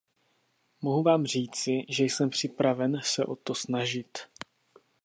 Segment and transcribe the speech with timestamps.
[0.81, 4.17] Mohu vám říci, že jsem připraven se o to snažit.